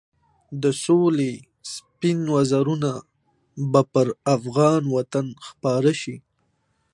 [0.63, 1.31] د سولې
[1.73, 2.89] سپین وزرونه
[3.71, 6.15] به پر افغان وطن خپاره شي.